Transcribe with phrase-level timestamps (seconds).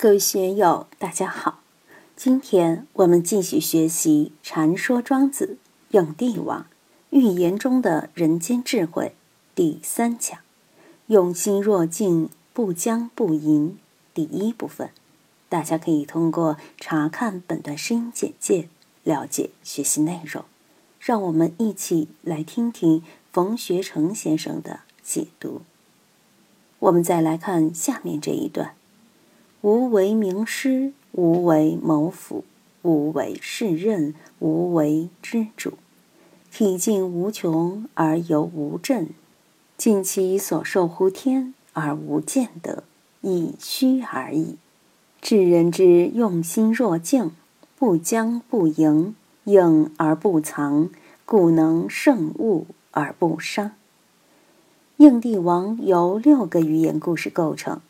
[0.00, 1.58] 各位学友，大家好！
[2.14, 5.58] 今天我们继续学习《禅说庄子·
[5.98, 6.66] 应帝王
[7.10, 9.06] 寓言中的人间智慧》
[9.56, 10.38] 第三讲
[11.08, 13.76] “用心若镜，不将不迎”
[14.14, 14.90] 第一部分。
[15.48, 18.68] 大家可以通过查看本段声音简介
[19.02, 20.44] 了解学习内容。
[21.00, 23.02] 让我们一起来听听
[23.32, 25.62] 冯学成先生的解读。
[26.78, 28.76] 我们再来看下面这一段。
[29.60, 32.44] 无为名师，无为谋府，
[32.82, 35.72] 无为世任，无为之主。
[36.52, 39.08] 体尽无穷而犹无正，
[39.76, 42.84] 尽其所受乎天而无见得，
[43.20, 44.56] 亦虚而已。
[45.20, 47.32] 至人之用心若镜，
[47.76, 50.88] 不将不迎，应而不藏，
[51.26, 53.72] 故能胜物而不伤。
[54.98, 57.80] 应帝王由六个寓言故事构成。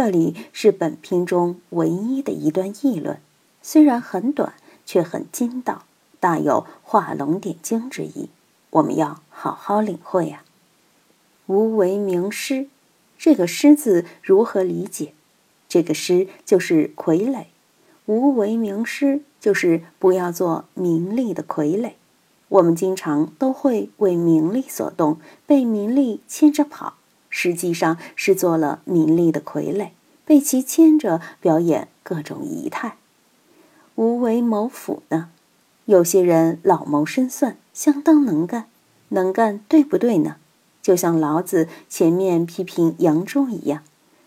[0.00, 3.18] 这里是本篇中唯一的一段议论，
[3.60, 4.54] 虽然很短，
[4.86, 5.86] 却很精到，
[6.20, 8.28] 大有画龙点睛之意。
[8.70, 10.44] 我们要好好领会啊！
[11.46, 12.68] 无为名师，
[13.18, 15.14] 这个“师”字如何理解？
[15.68, 17.46] 这个“师”就是傀儡。
[18.06, 21.94] 无为名师，就是不要做名利的傀儡。
[22.46, 26.94] 我们经常都会为名利所动，被名利牵着跑。
[27.30, 29.90] 实际上是做了名利的傀儡，
[30.24, 32.96] 被其牵着表演各种仪态。
[33.94, 35.30] 无为谋府呢？
[35.86, 38.66] 有些人老谋深算，相当能干，
[39.08, 40.36] 能干对不对呢？
[40.82, 43.82] 就像老子前面批评杨朱一样，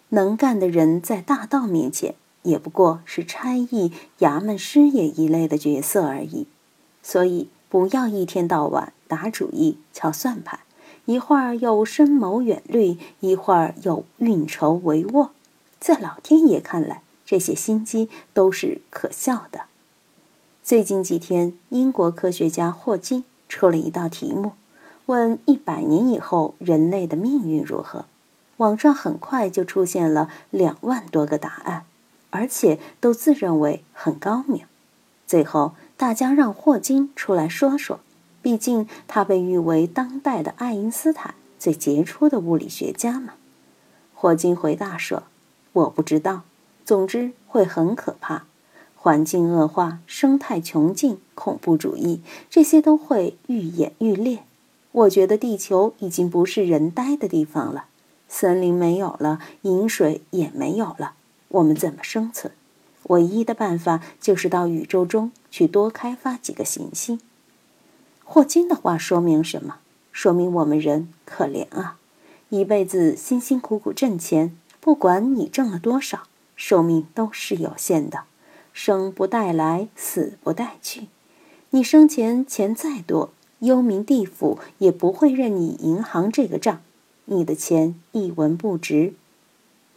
[0.10, 6.48] 能干的人在大道面前也不过是差役、衙门师爷一类的角色而已。
[7.02, 10.60] 所以不要一天到晚打主意、敲算盘。
[11.06, 15.30] 一会儿又深谋远虑，一会儿又运筹帷幄，
[15.80, 19.62] 在老天爷看来，这些心机都是可笑的。
[20.64, 24.52] 最近几天，英国科学家霍金出了一道题目，
[25.08, 28.06] 问一百年以后人类的命运如何。
[28.58, 31.84] 网上很快就出现了两万多个答案，
[32.30, 34.66] 而且都自认为很高明。
[35.26, 38.00] 最后，大家让霍金出来说说。
[38.42, 43.34] 毕竟，他被誉为当代的爱因斯坦，最杰出的物理学家嘛。
[44.16, 45.24] 霍金回答说
[45.74, 46.42] ：“我不知道，
[46.84, 48.46] 总之会很可怕，
[48.96, 54.44] 环境恶化、生态穷尽、恐怖主义，这些都会愈演愈烈。
[54.92, 57.86] 我觉得地球已经不是人待的地方了，
[58.28, 61.14] 森林没有了，饮水也没有了，
[61.48, 62.52] 我们怎么生存？
[63.04, 67.20] 唯一的办法就是到宇宙中去多开发几个行星。”
[68.34, 69.80] 霍金的话说明什么？
[70.14, 71.98] 说明我们人可怜啊，
[72.48, 76.24] 一辈子辛辛苦苦挣钱，不管你挣了多少，
[76.56, 78.22] 寿命都是有限的，
[78.72, 81.10] 生不带来，死不带去。
[81.72, 86.80] 你生前钱再多，幽冥地府也不会认你银行这个账，
[87.26, 89.14] 你的钱一文不值。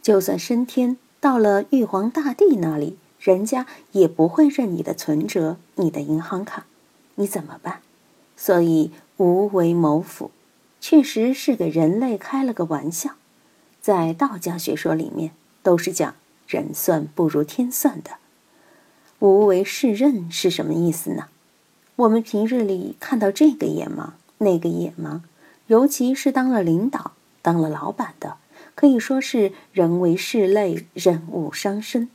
[0.01, 6.65] 就算升天到了玉皇大帝那里，人家也不会认你的存折、你的银行卡，
[7.15, 7.79] 你怎么办？
[8.37, 10.31] 所以，无为谋福，
[10.79, 13.11] 确实是给人类开了个玩笑。
[13.81, 15.31] 在道家学说里面，
[15.63, 16.15] 都是讲
[16.47, 18.11] 人算不如天算的。
[19.19, 21.27] 无为是任是什么意思呢？
[21.95, 25.23] 我们平日里看到这个也忙，那个也忙，
[25.67, 28.35] 尤其是当了领导、当了老板的，
[28.75, 32.09] 可以说是人为事累，任务伤身。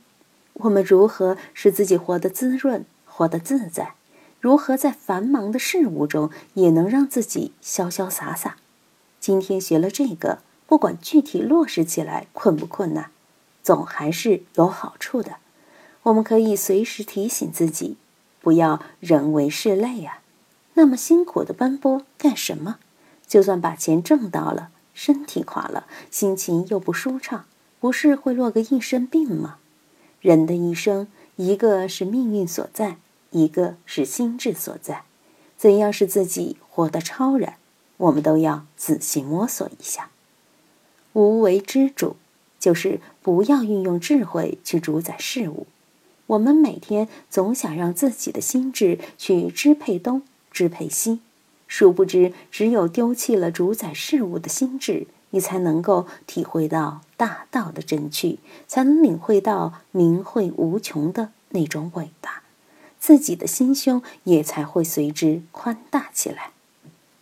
[0.53, 3.95] 我们如何使自己活得滋润，活得自在？
[4.41, 8.57] 如何在繁忙的事物中也能让自己潇潇洒洒？
[9.19, 13.11] 今天学了这个，不管具体落实起来困不困难，
[13.61, 15.35] 总还是有好处的。
[16.01, 17.97] 我们可以随时提醒自己，
[18.41, 20.21] 不要人为事累啊！
[20.73, 22.79] 那么辛苦的奔波干什么？
[23.27, 27.45] 就算把钱挣到了，身体垮了，心情又不舒畅，
[27.79, 29.57] 不是会落个一身病吗？
[30.19, 32.97] 人的一生，一个是命运所在。
[33.31, 35.03] 一个是心智所在，
[35.57, 37.55] 怎样使自己活得超然，
[37.97, 40.09] 我们都要仔细摸索一下。
[41.13, 42.15] 无为之主，
[42.59, 45.67] 就是不要运用智慧去主宰事物。
[46.27, 51.19] 我们每天总想让自己的心智去支配东、支配西，
[51.67, 62.40] 殊不知，只有丢弃了主宰事物的心智，你才能够体会到大道的真趣，才能领会到明慧无穷的那种伟大。
[63.01, 66.51] 自己的心胸也才会随之宽大起来。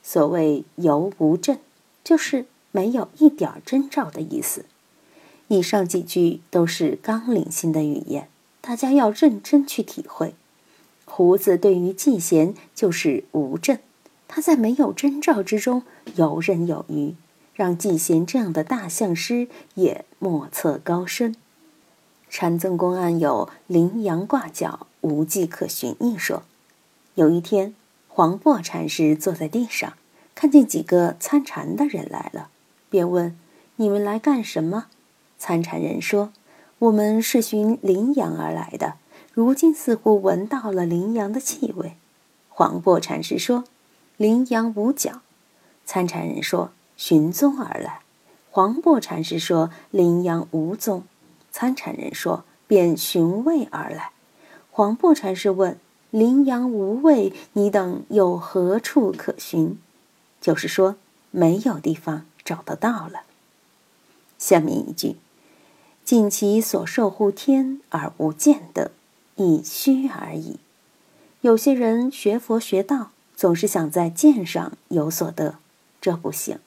[0.04, 1.60] 所谓“游无阵”，
[2.04, 4.66] 就是没有一点征兆的意思。
[5.48, 8.28] 以上几句都是纲领性的语言，
[8.60, 10.36] 大家要认真去体会。
[11.06, 13.80] 胡子对于季贤就是无证，
[14.28, 15.84] 他在没有征兆之中
[16.16, 17.16] 游刃有余，
[17.56, 21.36] 让季贤这样的大相师也莫测高深。
[22.30, 26.44] 禅宗公案有羚羊挂角，无迹可寻一说。
[27.16, 27.74] 有一天，
[28.08, 29.94] 黄檗禅师坐在地上，
[30.36, 32.50] 看见几个参禅的人来了，
[32.90, 33.38] 便问
[33.78, 34.88] ：“你们来干什么？”
[35.38, 36.32] 参禅人说
[36.80, 38.96] ：“我们是寻羚羊而来的。”
[39.34, 41.96] 如今似乎闻到了羚羊的气味，
[42.50, 43.64] 黄檗禅师说
[44.18, 45.22] ：“羚羊无角。”
[45.86, 48.02] 参禅人说：“寻踪而来。”
[48.52, 51.04] 黄檗禅师说：“羚羊无踪。”
[51.52, 54.12] 参禅人说：“便寻味而来。”
[54.80, 55.78] 黄檗禅师问
[56.10, 59.78] ：“羚羊无味，你等有何处可寻？”
[60.40, 60.96] 就是说，
[61.32, 63.24] 没有地方找得到了。
[64.38, 65.18] 下面一句
[66.06, 68.92] ：“尽其所受乎天而无见得。”
[69.36, 70.60] 以虚而已。
[71.42, 75.56] 有些人学佛学道，总是想在见上有所得，
[76.00, 76.58] 这不行。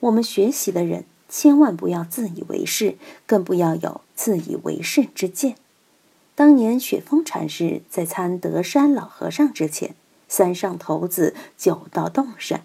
[0.00, 5.56] 我们学习的人，千万不要自以为是，更不要有自以为是之见。
[6.36, 9.94] 当年雪峰禅师在参德山老和尚之前，
[10.28, 12.60] 三上头子九道洞山，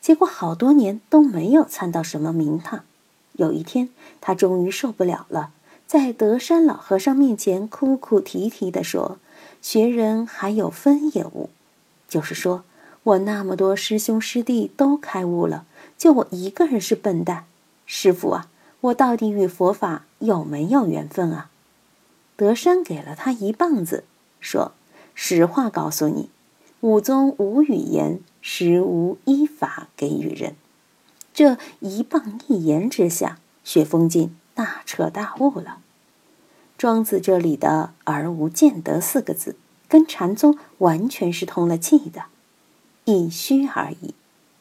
[0.00, 2.84] 结果好多年都没有参到什么名堂。
[3.32, 3.88] 有一天，
[4.20, 5.50] 他终于受不了了。
[5.88, 9.18] 在德山老和尚面前哭哭啼啼地说
[9.60, 11.50] ：“学人还有分也悟，
[12.08, 12.62] 就是说
[13.02, 15.64] 我那么多师兄师弟都开悟了，
[15.98, 17.46] 就我一个人是笨蛋。
[17.86, 18.46] 师傅啊，
[18.82, 21.50] 我到底与佛法有没有缘分啊？”
[22.36, 24.04] 德山给了他一棒子，
[24.40, 24.72] 说
[25.14, 26.28] ：“实话告诉你，
[26.80, 30.54] 武宗无语言，实无依法给予人。”
[31.32, 34.36] 这一棒一言之下，雪峰进。
[34.54, 35.80] 大彻大悟了。
[36.78, 39.56] 庄子这里的“而无见得”四个字，
[39.86, 42.24] 跟禅宗完全是通了气的。
[43.04, 44.14] 一虚而已，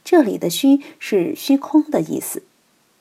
[0.03, 2.43] 这里的“虚”是虚空的意思。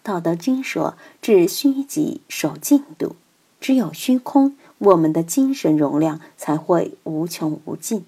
[0.04, 3.16] 道德经说：“至虚极，守静笃。”
[3.60, 8.04] 只有虚空，我们的精神容量才会无穷无尽。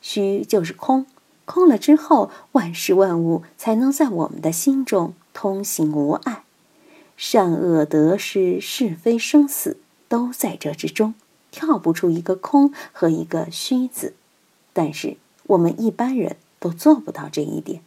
[0.00, 1.06] 虚就是空，
[1.44, 6.44] 空了之后，万事万物才能在我们的心中通行无碍。
[7.16, 9.78] 善恶得失是非生死
[10.08, 11.14] 都在这之中，
[11.50, 14.14] 跳不出一个空和一个虚字。
[14.72, 17.82] 但是我们一般人都做不到这一点，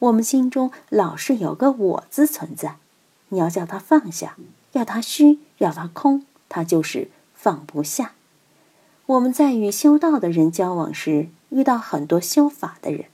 [0.00, 2.76] 我们心中老是有个我字存在。
[3.30, 4.36] 你要叫他放下，
[4.72, 8.12] 要他虚，要他空，他就是放不下。
[9.06, 13.04] 我们在与修道的人交往时，遇到很多修法的人，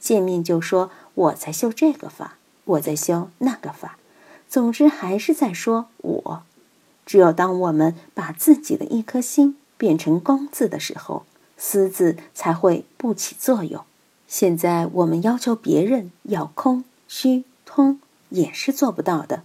[0.00, 3.98] 见面就说我在修这个法，我在修那个法。
[4.48, 6.42] 总之，还是在说我。
[7.04, 11.26] 只有当我们把自己的一颗心变成公字的时候，
[11.58, 13.84] 私字才会不起作用。
[14.26, 18.00] 现在我们要求别人要空、虚、通，
[18.30, 19.42] 也是做不到的。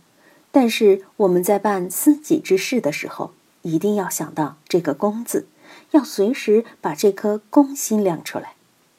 [0.51, 3.31] 但是我们在办私己之事的时候，
[3.67, 5.47] 一定要想到这个公字，
[5.91, 8.53] 要随时把这颗公心亮出来。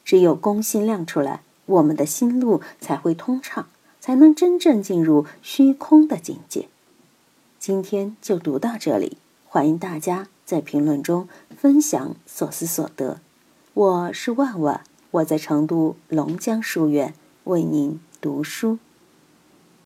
[0.05, 3.67] 只有公心亮出来，我们的心路才会通畅。
[3.99, 6.69] 才能真正进入虚空的境界。
[7.59, 13.19] 今天就读到这里，欢迎大家在评论中分享所思所得。
[13.73, 18.79] 我是万万，我在成都龙江书院为您读书。